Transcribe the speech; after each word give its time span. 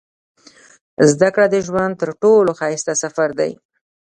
•زده 1.11 1.29
کړه 1.35 1.47
د 1.49 1.55
ژوند 1.67 1.93
تر 2.01 2.09
ټولو 2.21 2.51
ښایسته 2.59 2.93
سفر 3.03 3.29
دی. 3.39 3.51